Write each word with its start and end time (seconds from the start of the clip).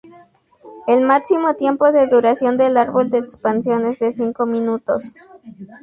El 0.87 1.01
máximo 1.05 1.53
tiempo 1.53 1.91
de 1.91 2.07
duración 2.07 2.57
del 2.57 2.75
árbol 2.75 3.11
de 3.11 3.19
expansión 3.19 3.85
es 3.85 3.99
de 3.99 4.11
cinco 4.11 4.47
minutos. 4.47 5.13